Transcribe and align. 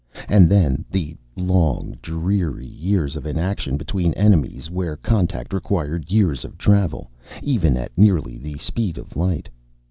And 0.27 0.49
then 0.49 0.83
the 0.89 1.15
long, 1.37 1.95
dreary 2.01 2.65
years 2.65 3.15
of 3.15 3.27
inaction 3.27 3.77
between 3.77 4.15
enemies 4.15 4.67
where 4.71 4.97
contact 4.97 5.53
required 5.53 6.09
years 6.09 6.43
of 6.43 6.57
travel, 6.57 7.11
even 7.43 7.77
at 7.77 7.95
nearly 7.95 8.39
the 8.39 8.57
speed 8.57 8.97
of 8.97 9.15
light. 9.15 9.47